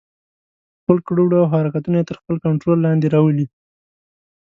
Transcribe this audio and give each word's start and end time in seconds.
ټول 0.85 0.97
کړه 1.07 1.21
وړه 1.23 1.37
او 1.41 1.51
حرکتونه 1.53 1.97
يې 1.99 2.07
تر 2.09 2.15
خپل 2.21 2.35
کنټرول 2.45 2.77
لاندې 2.85 3.07
راولي. 3.15 3.45